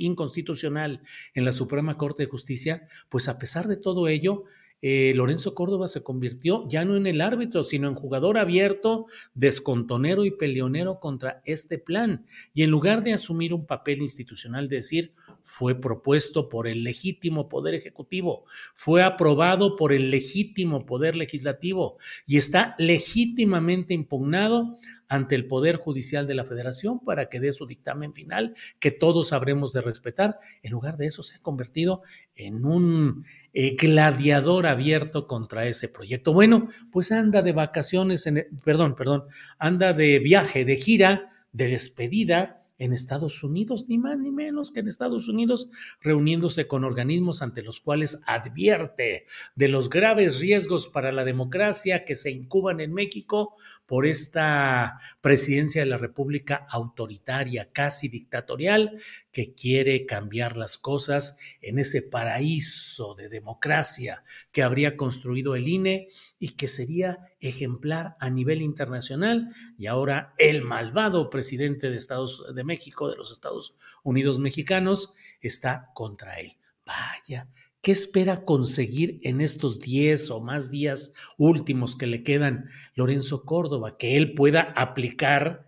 inconstitucional 0.00 1.02
en 1.34 1.44
la 1.44 1.52
Suprema 1.52 1.96
Corte 1.96 2.24
de 2.24 2.28
Justicia, 2.28 2.88
pues 3.08 3.28
a 3.28 3.38
pesar 3.38 3.68
de 3.68 3.76
todo 3.76 4.08
ello, 4.08 4.42
eh, 4.80 5.12
Lorenzo 5.14 5.54
Córdoba 5.54 5.88
se 5.88 6.02
convirtió 6.02 6.66
ya 6.68 6.84
no 6.84 6.96
en 6.96 7.06
el 7.06 7.20
árbitro, 7.20 7.62
sino 7.62 7.88
en 7.88 7.94
jugador 7.94 8.38
abierto, 8.38 9.06
descontonero 9.34 10.24
y 10.24 10.30
peleonero 10.30 11.00
contra 11.00 11.42
este 11.44 11.78
plan. 11.78 12.24
Y 12.54 12.62
en 12.62 12.70
lugar 12.70 13.02
de 13.02 13.12
asumir 13.12 13.52
un 13.52 13.66
papel 13.66 14.02
institucional, 14.02 14.68
decir, 14.68 15.12
fue 15.42 15.74
propuesto 15.74 16.48
por 16.48 16.68
el 16.68 16.84
legítimo 16.84 17.48
poder 17.48 17.74
ejecutivo, 17.74 18.44
fue 18.74 19.02
aprobado 19.02 19.76
por 19.76 19.92
el 19.92 20.10
legítimo 20.10 20.86
poder 20.86 21.16
legislativo 21.16 21.96
y 22.26 22.36
está 22.36 22.74
legítimamente 22.78 23.94
impugnado 23.94 24.76
ante 25.08 25.34
el 25.34 25.46
Poder 25.46 25.76
Judicial 25.76 26.26
de 26.26 26.34
la 26.34 26.44
Federación 26.44 27.00
para 27.00 27.28
que 27.28 27.40
dé 27.40 27.52
su 27.52 27.66
dictamen 27.66 28.12
final, 28.12 28.54
que 28.78 28.90
todos 28.90 29.32
habremos 29.32 29.72
de 29.72 29.80
respetar. 29.80 30.38
En 30.62 30.72
lugar 30.72 30.96
de 30.98 31.06
eso, 31.06 31.22
se 31.22 31.36
ha 31.36 31.40
convertido 31.40 32.02
en 32.34 32.64
un 32.64 33.24
eh, 33.52 33.76
gladiador 33.76 34.66
abierto 34.66 35.26
contra 35.26 35.66
ese 35.66 35.88
proyecto. 35.88 36.32
Bueno, 36.32 36.68
pues 36.92 37.12
anda 37.12 37.42
de 37.42 37.52
vacaciones, 37.52 38.26
en, 38.26 38.46
perdón, 38.64 38.94
perdón, 38.94 39.24
anda 39.58 39.92
de 39.92 40.18
viaje, 40.18 40.64
de 40.64 40.76
gira, 40.76 41.26
de 41.52 41.68
despedida 41.68 42.58
en 42.78 42.92
Estados 42.92 43.42
Unidos, 43.42 43.86
ni 43.88 43.98
más 43.98 44.18
ni 44.18 44.30
menos 44.30 44.70
que 44.70 44.80
en 44.80 44.88
Estados 44.88 45.28
Unidos, 45.28 45.68
reuniéndose 46.00 46.66
con 46.66 46.84
organismos 46.84 47.42
ante 47.42 47.62
los 47.62 47.80
cuales 47.80 48.20
advierte 48.26 49.26
de 49.54 49.68
los 49.68 49.90
graves 49.90 50.40
riesgos 50.40 50.88
para 50.88 51.12
la 51.12 51.24
democracia 51.24 52.04
que 52.04 52.14
se 52.14 52.30
incuban 52.30 52.80
en 52.80 52.94
México 52.94 53.56
por 53.86 54.06
esta 54.06 54.98
presidencia 55.20 55.82
de 55.82 55.88
la 55.88 55.98
República 55.98 56.66
autoritaria, 56.70 57.70
casi 57.72 58.08
dictatorial, 58.08 58.98
que 59.32 59.54
quiere 59.54 60.06
cambiar 60.06 60.56
las 60.56 60.78
cosas 60.78 61.38
en 61.60 61.78
ese 61.78 62.02
paraíso 62.02 63.14
de 63.14 63.28
democracia 63.28 64.22
que 64.52 64.62
habría 64.62 64.96
construido 64.96 65.54
el 65.54 65.68
INE 65.68 66.08
y 66.38 66.50
que 66.50 66.68
sería 66.68 67.18
ejemplar 67.40 68.16
a 68.20 68.30
nivel 68.30 68.62
internacional. 68.62 69.48
Y 69.76 69.86
ahora 69.86 70.34
el 70.38 70.62
malvado 70.62 71.30
presidente 71.30 71.90
de 71.90 71.96
Estados 71.96 72.44
de 72.54 72.64
México, 72.64 73.10
de 73.10 73.16
los 73.16 73.30
Estados 73.30 73.76
Unidos 74.02 74.38
mexicanos, 74.38 75.14
está 75.40 75.90
contra 75.94 76.40
él. 76.40 76.56
Vaya, 76.84 77.48
¿Qué 77.80 77.92
espera 77.92 78.44
conseguir 78.44 79.20
en 79.22 79.40
estos 79.40 79.78
10 79.78 80.30
o 80.32 80.40
más 80.40 80.70
días 80.70 81.14
últimos 81.36 81.96
que 81.96 82.08
le 82.08 82.24
quedan 82.24 82.66
Lorenzo 82.94 83.44
Córdoba? 83.44 83.96
Que 83.96 84.16
él 84.16 84.34
pueda 84.34 84.74
aplicar 84.76 85.66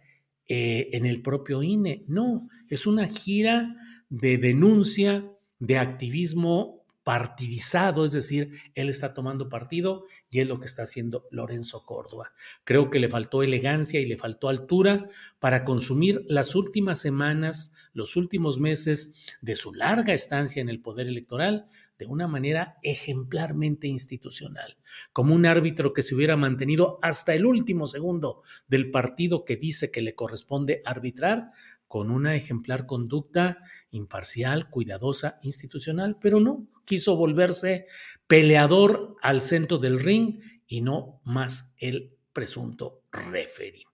eh, 0.49 0.91
en 0.93 1.07
el 1.07 1.23
propio 1.23 1.63
INE. 1.63 2.05
No, 2.09 2.49
es 2.69 2.87
una 2.87 3.07
gira 3.07 3.77
de 4.09 4.39
denuncia, 4.39 5.31
de 5.61 5.79
activismo 5.79 6.80
partidizado, 7.05 8.05
es 8.05 8.13
decir, 8.13 8.51
él 8.75 8.89
está 8.89 9.15
tomando 9.15 9.49
partido 9.49 10.05
y 10.31 10.41
es 10.41 10.49
lo 10.49 10.61
que 10.61 10.67
está 10.67 10.83
haciendo 10.83 11.27
Lorenzo 11.31 11.85
Córdoba. 11.85 12.33
Creo 12.65 12.91
que 12.91 12.99
le 12.99 13.09
faltó 13.09 13.43
elegancia 13.43 14.01
y 14.01 14.07
le 14.07 14.17
faltó 14.17 14.49
altura 14.49 15.09
para 15.39 15.65
consumir 15.65 16.25
las 16.29 16.55
últimas 16.55 17.01
semanas, 17.01 17.75
los 17.93 18.17
últimos 18.17 18.59
meses 18.59 19.15
de 19.41 19.57
su 19.57 19.73
larga 19.73 20.13
estancia 20.13 20.61
en 20.61 20.69
el 20.69 20.81
poder 20.81 21.07
electoral 21.07 21.67
de 21.99 22.07
una 22.07 22.27
manera 22.27 22.79
ejemplarmente 22.83 23.87
institucional, 23.87 24.79
como 25.13 25.35
un 25.35 25.45
árbitro 25.45 25.93
que 25.93 26.03
se 26.03 26.15
hubiera 26.15 26.37
mantenido 26.37 26.99
hasta 27.03 27.35
el 27.35 27.45
último 27.45 27.87
segundo 27.87 28.43
del 28.69 28.91
partido 28.91 29.45
que 29.45 29.57
dice 29.57 29.91
que 29.91 30.01
le 30.01 30.15
corresponde 30.15 30.81
arbitrar, 30.87 31.51
con 31.91 32.13
una 32.13 32.37
ejemplar 32.37 32.87
conducta 32.87 33.59
imparcial, 33.91 34.71
cuidadosa, 34.71 35.41
institucional, 35.43 36.19
pero 36.21 36.39
no, 36.39 36.69
quiso 36.91 37.15
volverse 37.15 37.87
peleador 38.27 39.15
al 39.23 39.41
centro 39.41 39.79
del 39.79 40.01
ring 40.01 40.41
y 40.67 40.81
no 40.81 41.21
más 41.25 41.77
el 41.79 42.17
presunto 42.33 43.05
referee. 43.13 43.85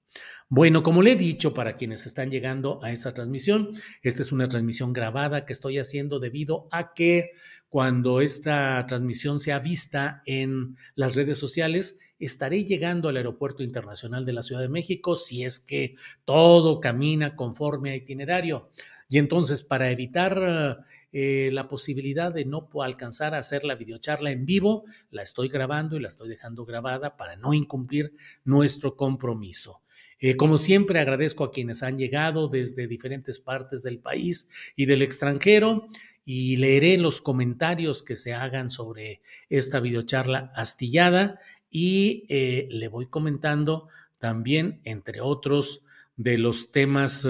Bueno, 0.49 0.83
como 0.83 1.03
le 1.03 1.13
he 1.13 1.17
dicho 1.17 1.53
para 1.53 1.75
quienes 1.75 2.07
están 2.07 2.31
llegando 2.31 2.83
a 2.83 2.93
esa 2.93 3.13
transmisión, 3.13 3.73
esta 4.01 4.23
es 4.23 4.33
una 4.33 4.49
transmisión 4.49 4.95
grabada 4.95 5.45
que 5.45 5.53
estoy 5.53 5.79
haciendo 5.79 6.21
debido 6.21 6.69
a 6.71 6.95
que 6.95 7.33
cuando 7.69 8.23
esta 8.23 8.83
transmisión 8.87 9.41
sea 9.41 9.59
vista 9.59 10.23
en 10.25 10.77
las 10.95 11.17
redes 11.17 11.37
sociales, 11.37 11.99
estaré 12.19 12.65
llegando 12.65 13.11
al 13.11 13.19
Aeropuerto 13.19 13.63
Internacional 13.63 14.25
de 14.25 14.33
la 14.33 14.43
Ciudad 14.43 14.63
de 14.63 14.71
México 14.71 15.17
si 15.17 15.45
es 15.45 15.61
que 15.61 15.97
todo 16.25 16.81
camina 16.81 17.37
conforme 17.37 17.91
a 17.91 17.97
itinerario. 17.97 18.71
Y 19.11 19.19
entonces, 19.19 19.63
para 19.63 19.91
evitar 19.91 20.87
eh, 21.19 21.49
la 21.51 21.67
posibilidad 21.67 22.31
de 22.31 22.45
no 22.45 22.69
alcanzar 22.83 23.35
a 23.35 23.39
hacer 23.39 23.65
la 23.65 23.75
videocharla 23.75 24.33
en 24.33 24.45
vivo, 24.45 24.85
la 25.11 25.23
estoy 25.23 25.49
grabando 25.49 25.97
y 25.97 26.01
la 26.01 26.09
estoy 26.09 26.29
dejando 26.29 26.67
grabada 26.67 27.17
para 27.17 27.37
no 27.37 27.55
incumplir 27.55 28.13
nuestro 28.45 28.97
compromiso. 28.97 29.81
Eh, 30.21 30.37
como 30.37 30.59
siempre, 30.59 31.01
agradezco 31.01 31.45
a 31.45 31.53
quienes 31.53 31.83
han 31.83 31.97
llegado 31.97 32.49
desde 32.49 32.87
diferentes 32.87 33.39
partes 33.39 33.83
del 33.83 33.99
país 33.99 34.51
y 34.77 34.85
del 34.85 35.01
extranjero 35.01 35.89
y 36.27 36.59
leeré 36.59 36.99
los 36.99 37.23
comentarios 37.23 38.03
que 38.03 38.17
se 38.17 38.35
hagan 38.35 38.69
sobre 38.69 39.23
esta 39.49 39.81
videocharla 39.81 40.53
astillada 40.55 41.39
y 41.71 42.27
eh, 42.29 42.69
le 42.71 42.89
voy 42.89 43.07
comentando 43.07 43.89
también, 44.19 44.83
entre 44.85 45.23
otros, 45.23 45.83
de 46.19 46.37
los 46.37 46.73
temas 46.73 47.27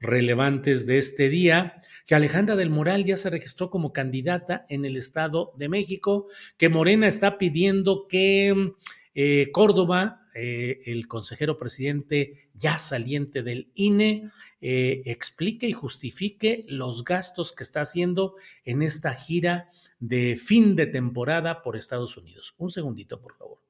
relevantes 0.00 0.86
de 0.86 0.98
este 0.98 1.28
día, 1.28 1.80
que 2.06 2.14
Alejandra 2.14 2.56
del 2.56 2.70
Moral 2.70 3.04
ya 3.04 3.16
se 3.16 3.30
registró 3.30 3.70
como 3.70 3.92
candidata 3.92 4.66
en 4.68 4.84
el 4.84 4.96
Estado 4.96 5.52
de 5.56 5.68
México, 5.68 6.26
que 6.56 6.68
Morena 6.68 7.08
está 7.08 7.38
pidiendo 7.38 8.06
que 8.08 8.72
eh, 9.14 9.48
Córdoba, 9.52 10.20
eh, 10.34 10.80
el 10.86 11.08
consejero 11.08 11.56
presidente 11.56 12.50
ya 12.54 12.78
saliente 12.78 13.42
del 13.42 13.70
INE, 13.74 14.30
explique 14.58 15.68
y 15.68 15.72
justifique 15.72 16.64
los 16.66 17.04
gastos 17.04 17.52
que 17.52 17.62
está 17.62 17.82
haciendo 17.82 18.34
en 18.64 18.82
esta 18.82 19.14
gira 19.14 19.68
de 20.00 20.34
fin 20.34 20.74
de 20.74 20.86
temporada 20.86 21.62
por 21.62 21.76
Estados 21.76 22.16
Unidos. 22.16 22.54
Un 22.58 22.70
segundito, 22.70 23.20
por 23.20 23.36
favor. 23.36 23.65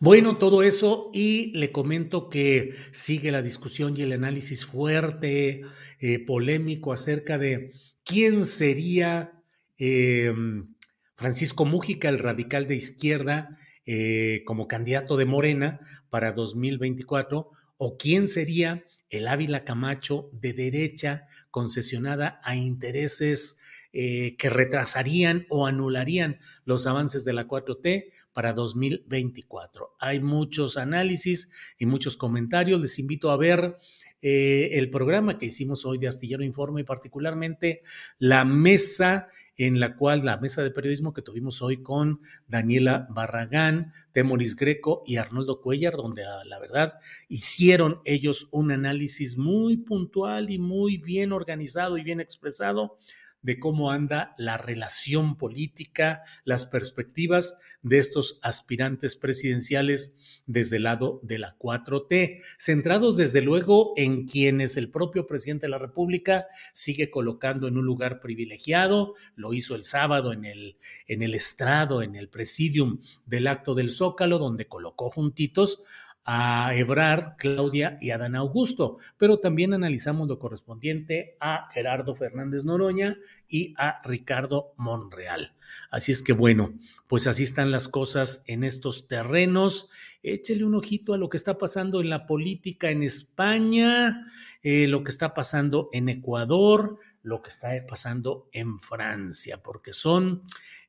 Bueno, 0.00 0.38
todo 0.38 0.62
eso 0.62 1.10
y 1.14 1.52
le 1.56 1.70
comento 1.72 2.28
que 2.28 2.74
sigue 2.92 3.30
la 3.30 3.42
discusión 3.42 3.96
y 3.96 4.02
el 4.02 4.12
análisis 4.12 4.66
fuerte, 4.66 5.62
eh, 6.00 6.18
polémico 6.18 6.92
acerca 6.92 7.38
de 7.38 7.72
quién 8.04 8.44
sería 8.44 9.32
em, 9.78 10.74
Francisco 11.16 11.64
Mújica, 11.64 12.08
el 12.08 12.18
radical 12.18 12.66
de 12.66 12.76
izquierda, 12.76 13.56
eh, 13.86 14.42
como 14.46 14.66
candidato 14.68 15.16
de 15.16 15.26
Morena 15.26 15.80
para 16.10 16.32
2024, 16.32 17.50
o 17.76 17.96
quién 17.96 18.28
sería 18.28 18.84
el 19.10 19.28
Ávila 19.28 19.64
Camacho 19.64 20.30
de 20.32 20.52
derecha 20.52 21.26
concesionada 21.50 22.40
a 22.44 22.56
intereses 22.56 23.58
eh, 23.92 24.34
que 24.36 24.50
retrasarían 24.50 25.46
o 25.50 25.68
anularían 25.68 26.40
los 26.64 26.86
avances 26.88 27.24
de 27.24 27.32
la 27.32 27.46
4T 27.46 28.10
para 28.32 28.52
2024. 28.52 29.94
Hay 30.00 30.18
muchos 30.18 30.76
análisis 30.76 31.50
y 31.78 31.86
muchos 31.86 32.16
comentarios. 32.16 32.80
Les 32.80 32.98
invito 32.98 33.30
a 33.30 33.36
ver 33.36 33.78
eh, 34.26 34.78
el 34.78 34.88
programa 34.88 35.36
que 35.36 35.44
hicimos 35.44 35.84
hoy 35.84 35.98
de 35.98 36.08
Astillero 36.08 36.42
Informe 36.42 36.80
y 36.80 36.84
particularmente 36.84 37.82
la 38.18 38.46
mesa 38.46 39.28
en 39.58 39.80
la 39.80 39.96
cual, 39.96 40.24
la 40.24 40.38
mesa 40.38 40.62
de 40.62 40.70
periodismo 40.70 41.12
que 41.12 41.20
tuvimos 41.20 41.60
hoy 41.60 41.82
con 41.82 42.20
Daniela 42.48 43.06
Barragán, 43.10 43.92
Temoris 44.12 44.56
Greco 44.56 45.02
y 45.06 45.16
Arnoldo 45.16 45.60
Cuellar, 45.60 45.92
donde 45.92 46.24
la, 46.24 46.42
la 46.46 46.58
verdad 46.58 46.94
hicieron 47.28 48.00
ellos 48.06 48.48
un 48.50 48.72
análisis 48.72 49.36
muy 49.36 49.76
puntual 49.76 50.48
y 50.48 50.58
muy 50.58 50.96
bien 50.96 51.30
organizado 51.30 51.98
y 51.98 52.02
bien 52.02 52.20
expresado 52.20 52.96
de 53.44 53.60
cómo 53.60 53.90
anda 53.90 54.34
la 54.38 54.56
relación 54.56 55.36
política, 55.36 56.22
las 56.44 56.64
perspectivas 56.64 57.58
de 57.82 57.98
estos 57.98 58.40
aspirantes 58.42 59.16
presidenciales 59.16 60.16
desde 60.46 60.76
el 60.78 60.84
lado 60.84 61.20
de 61.22 61.38
la 61.38 61.56
4T, 61.58 62.42
centrados 62.58 63.18
desde 63.18 63.42
luego 63.42 63.92
en 63.96 64.26
quienes 64.26 64.78
el 64.78 64.90
propio 64.90 65.26
presidente 65.26 65.66
de 65.66 65.70
la 65.70 65.78
República 65.78 66.46
sigue 66.72 67.10
colocando 67.10 67.68
en 67.68 67.76
un 67.76 67.84
lugar 67.84 68.18
privilegiado, 68.18 69.14
lo 69.36 69.52
hizo 69.52 69.74
el 69.74 69.82
sábado 69.82 70.32
en 70.32 70.46
el, 70.46 70.78
en 71.06 71.22
el 71.22 71.34
estrado, 71.34 72.02
en 72.02 72.16
el 72.16 72.30
presidium 72.30 73.00
del 73.26 73.46
acto 73.46 73.74
del 73.74 73.90
Zócalo, 73.90 74.38
donde 74.38 74.68
colocó 74.68 75.10
juntitos 75.10 75.82
a 76.24 76.74
Ebrard, 76.74 77.36
Claudia 77.36 77.98
y 78.00 78.10
Adán 78.10 78.34
Augusto, 78.34 78.96
pero 79.18 79.38
también 79.38 79.74
analizamos 79.74 80.26
lo 80.26 80.38
correspondiente 80.38 81.36
a 81.38 81.68
Gerardo 81.72 82.14
Fernández 82.14 82.64
Noroña 82.64 83.18
y 83.46 83.74
a 83.76 84.00
Ricardo 84.02 84.72
Monreal. 84.76 85.54
Así 85.90 86.12
es 86.12 86.22
que 86.22 86.32
bueno, 86.32 86.74
pues 87.08 87.26
así 87.26 87.42
están 87.42 87.70
las 87.70 87.88
cosas 87.88 88.42
en 88.46 88.64
estos 88.64 89.06
terrenos. 89.06 89.90
Échele 90.22 90.64
un 90.64 90.74
ojito 90.74 91.12
a 91.12 91.18
lo 91.18 91.28
que 91.28 91.36
está 91.36 91.58
pasando 91.58 92.00
en 92.00 92.08
la 92.08 92.26
política 92.26 92.90
en 92.90 93.02
España, 93.02 94.26
eh, 94.62 94.86
lo 94.88 95.04
que 95.04 95.10
está 95.10 95.34
pasando 95.34 95.90
en 95.92 96.08
Ecuador, 96.08 96.98
lo 97.22 97.42
que 97.42 97.50
está 97.50 97.70
pasando 97.86 98.48
en 98.52 98.78
Francia, 98.78 99.62
porque 99.62 99.92
son 99.92 100.44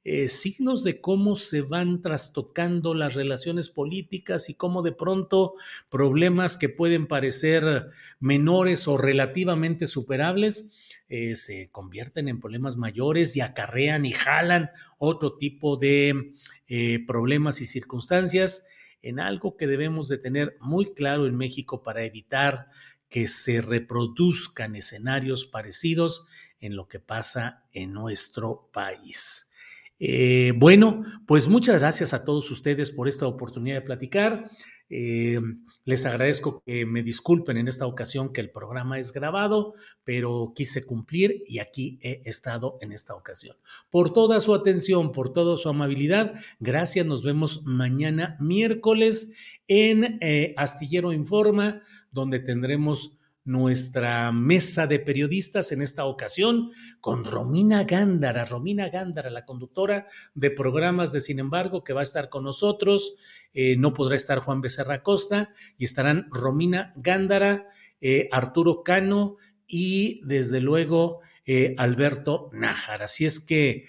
eh, 0.08 0.30
signos 0.30 0.84
de 0.84 1.02
cómo 1.02 1.36
se 1.36 1.64
van 1.64 2.00
trastocando 2.00 2.94
las 2.94 3.16
relaciones 3.16 3.70
políticas 3.70 4.50
y 4.50 4.54
cómo 4.54 4.84
de 4.84 4.92
pronto 4.92 5.56
problemas 5.90 6.58
que 6.58 6.70
pueden 6.70 7.08
parecer 7.08 7.88
menores 8.20 8.88
o 8.88 8.98
relativamente 8.98 9.88
superables 9.88 10.72
eh, 11.10 11.36
se 11.36 11.72
convierten 11.72 12.28
en 12.28 12.40
problemas 12.40 12.78
mayores 12.78 13.36
y 13.36 13.42
acarrean 13.42 14.06
y 14.06 14.12
jalan 14.12 14.70
otro 15.00 15.38
tipo 15.38 15.76
de 15.76 16.36
eh, 16.68 17.04
problemas 17.08 17.60
y 17.60 17.66
circunstancias 17.66 18.68
en 19.02 19.20
algo 19.20 19.58
que 19.58 19.66
debemos 19.66 20.08
de 20.08 20.20
tener 20.20 20.56
muy 20.62 20.94
claro 20.94 21.26
en 21.26 21.36
México 21.36 21.82
para 21.82 22.04
evitar 22.04 22.68
que 23.10 23.28
se 23.28 23.60
reproduzcan 23.60 24.76
escenarios 24.76 25.48
parecidos 25.48 26.28
en 26.60 26.76
lo 26.76 26.88
que 26.88 27.00
pasa 27.00 27.64
en 27.72 27.92
nuestro 27.92 28.70
país. 28.72 29.50
Eh, 30.00 30.54
bueno, 30.58 31.04
pues 31.26 31.48
muchas 31.48 31.80
gracias 31.80 32.14
a 32.14 32.24
todos 32.24 32.52
ustedes 32.52 32.92
por 32.92 33.08
esta 33.08 33.28
oportunidad 33.28 33.76
de 33.76 33.82
platicar. 33.82 34.40
Eh, 34.90 35.40
les 35.84 36.06
agradezco 36.06 36.62
que 36.66 36.86
me 36.86 37.02
disculpen 37.02 37.58
en 37.58 37.68
esta 37.68 37.88
ocasión 37.88 38.32
que 38.34 38.42
el 38.42 38.52
programa 38.52 39.00
es 39.00 39.12
grabado, 39.12 39.74
pero 40.04 40.52
quise 40.56 40.86
cumplir 40.86 41.44
y 41.48 41.60
aquí 41.60 42.00
he 42.02 42.22
estado 42.26 42.78
en 42.82 42.92
esta 42.92 43.16
ocasión. 43.16 43.56
Por 43.90 44.14
toda 44.14 44.40
su 44.42 44.54
atención, 44.54 45.12
por 45.12 45.34
toda 45.34 45.58
su 45.58 45.70
amabilidad, 45.70 46.34
gracias. 46.60 47.06
Nos 47.06 47.24
vemos 47.24 47.64
mañana 47.66 48.38
miércoles 48.40 49.32
en 49.68 50.18
eh, 50.22 50.54
Astillero 50.58 51.14
Informa, 51.14 51.82
donde 52.12 52.40
tendremos 52.40 53.18
nuestra 53.46 54.32
mesa 54.32 54.88
de 54.88 55.00
periodistas 55.00 55.72
en 55.72 55.84
esta 55.84 56.06
ocasión 56.06 56.72
con 57.00 57.24
Romina 57.24 57.84
Gándara, 57.84 58.44
Romina 58.44 58.90
Gándara, 58.90 59.30
la 59.30 59.46
conductora 59.46 60.08
de 60.34 60.50
programas 60.50 61.12
de 61.12 61.22
Sin 61.22 61.40
embargo, 61.40 61.84
que 61.84 61.94
va 61.94 62.00
a 62.00 62.04
estar 62.04 62.30
con 62.30 62.44
nosotros. 62.44 63.16
Eh, 63.54 63.78
no 63.78 63.94
podrá 63.94 64.16
estar 64.16 64.40
Juan 64.40 64.62
Becerra 64.62 65.04
Costa 65.04 65.54
y 65.78 65.86
estarán 65.86 66.28
Romina 66.32 66.92
Gándara, 66.98 67.70
eh, 68.02 68.28
Arturo 68.32 68.84
Cano 68.84 69.38
y 69.68 70.22
desde 70.26 70.60
luego 70.60 71.22
eh, 71.46 71.76
Alberto 71.78 72.50
Nájar. 72.52 73.04
Así 73.04 73.26
es 73.26 73.40
que 73.40 73.86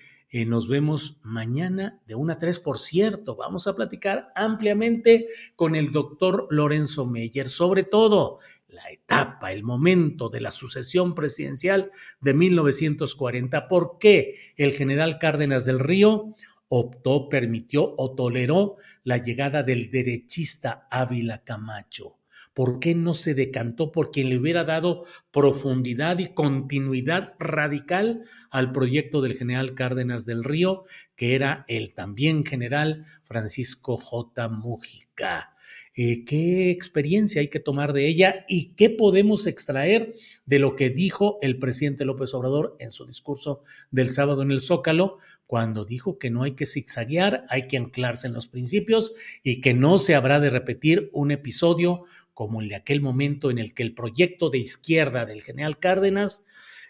nos 0.49 0.69
vemos 0.69 1.19
mañana 1.23 2.03
de 2.07 2.15
1 2.15 2.35
a 2.35 2.39
3. 2.39 2.59
Por 2.59 2.79
cierto, 2.79 3.37
vamos 3.37 3.67
a 3.67 3.75
platicar 3.75 4.33
ampliamente 4.35 5.29
con 5.55 5.75
el 5.75 5.93
doctor 5.93 6.47
Lorenzo 6.51 7.07
Meyer, 7.07 7.49
sobre 7.49 7.85
todo 7.85 8.37
la 8.77 8.91
etapa, 8.91 9.53
el 9.53 9.65
momento 9.65 10.29
de 10.29 10.41
la 10.41 10.51
sucesión 10.51 11.15
presidencial 11.15 11.91
de 12.21 12.35
1940. 12.35 13.69
¿Por 13.69 13.99
qué 13.99 14.35
el 14.57 14.73
general 14.73 15.19
Cárdenas 15.19 15.65
del 15.65 15.81
Río 15.81 16.35
optó, 16.69 17.29
permitió 17.29 17.95
o 17.97 18.15
toleró 18.15 18.77
la 19.03 19.17
llegada 19.17 19.63
del 19.63 19.91
derechista 19.91 20.87
Ávila 20.91 21.43
Camacho? 21.43 22.19
¿Por 22.53 22.79
qué 22.79 22.95
no 22.95 23.15
se 23.15 23.35
decantó 23.35 23.93
por 23.93 24.11
quien 24.11 24.31
le 24.31 24.39
hubiera 24.39 24.65
dado 24.65 25.05
profundidad 25.31 26.19
y 26.19 26.33
continuidad 26.33 27.35
radical 27.39 28.23
al 28.51 28.73
proyecto 28.73 29.21
del 29.21 29.37
general 29.37 29.75
Cárdenas 29.75 30.25
del 30.25 30.43
Río, 30.43 30.85
que 31.17 31.35
era 31.35 31.65
el 31.69 31.93
también 31.93 32.47
general 32.47 33.05
Francisco 33.25 33.99
J. 33.99 34.49
Mújica? 34.49 35.56
Eh, 35.99 36.27
qué 36.27 36.71
experiencia 36.71 37.41
hay 37.41 37.49
que 37.49 37.59
tomar 37.59 37.95
de 37.95 38.07
ella 38.07 38.45
y 38.49 38.75
qué 38.75 38.91
podemos 38.91 39.47
extraer 39.47 40.15
de 40.45 40.59
lo 40.59 40.77
que 40.77 40.91
dijo 40.91 41.39
el 41.41 41.59
presidente 41.59 42.05
López 42.05 42.35
Obrador 42.35 42.77
en 42.81 42.91
su 42.91 43.07
discurso 43.07 43.63
del 43.91 44.11
sábado 44.11 44.43
en 44.43 44.51
el 44.51 44.61
Zócalo, 44.61 45.17
cuando 45.47 45.87
dijo 45.87 46.19
que 46.19 46.29
no 46.29 46.43
hay 46.43 46.53
que 46.53 46.67
zigzaguear, 46.67 47.47
hay 47.49 47.67
que 47.67 47.79
anclarse 47.79 48.27
en 48.27 48.35
los 48.35 48.47
principios 48.47 49.15
y 49.43 49.63
que 49.63 49.73
no 49.73 49.97
se 49.97 50.15
habrá 50.15 50.39
de 50.39 50.51
repetir 50.51 51.09
un 51.15 51.31
episodio 51.31 52.03
como 52.35 52.61
el 52.61 52.69
de 52.69 52.75
aquel 52.75 53.01
momento 53.01 53.51
en 53.51 53.57
el 53.57 53.73
que 53.73 53.83
el 53.83 53.95
proyecto 53.95 54.51
de 54.51 54.59
izquierda 54.59 55.25
del 55.25 55.43
general 55.43 55.79
Cárdenas 55.79 56.45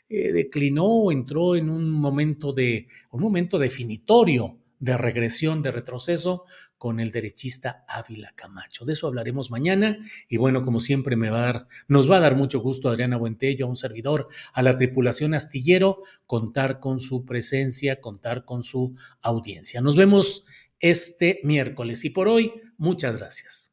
eh, 0.09 0.33
declinó 0.33 0.87
o 0.87 1.13
entró 1.13 1.55
en 1.55 1.71
un 1.71 1.93
momento 1.93 2.53
de 2.53 2.89
un 3.13 3.21
momento 3.21 3.57
definitorio 3.57 4.59
de 4.79 4.97
regresión, 4.99 5.63
de 5.63 5.73
retroceso, 5.73 6.45
con 6.79 7.01
el 7.01 7.11
derechista 7.11 7.85
Ávila 7.89 8.33
Camacho. 8.35 8.85
De 8.85 8.93
eso 8.93 9.07
hablaremos 9.07 9.51
mañana 9.51 9.99
y 10.29 10.37
bueno, 10.37 10.65
como 10.65 10.81
siempre 10.81 11.17
me 11.17 11.31
va 11.31 11.39
a 11.39 11.53
dar, 11.53 11.67
nos 11.89 12.11
va 12.11 12.19
a 12.19 12.21
dar 12.21 12.37
mucho 12.37 12.61
gusto 12.61 12.89
Adriana 12.89 13.17
Buentello, 13.17 13.67
a 13.67 13.69
un 13.69 13.77
servidor, 13.77 14.29
a 14.53 14.63
la 14.63 14.77
tripulación 14.77 15.35
astillero, 15.35 16.03
contar 16.27 16.81
con 16.81 17.01
su 17.01 17.25
presencia, 17.25 18.01
contar 18.01 18.45
con 18.45 18.63
su 18.63 18.95
audiencia. 19.23 19.81
Nos 19.81 19.97
vemos 19.97 20.45
este 20.81 21.41
miércoles. 21.43 22.05
Y 22.05 22.11
por 22.11 22.29
hoy, 22.29 22.53
muchas 22.77 23.17
gracias. 23.17 23.73